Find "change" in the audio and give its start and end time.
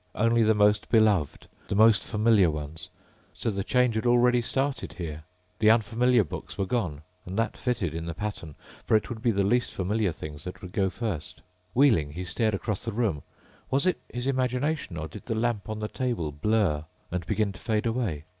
3.63-3.95